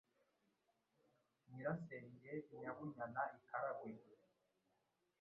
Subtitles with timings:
[1.47, 3.91] Nyirasenge Nyabunyana I Kalagwe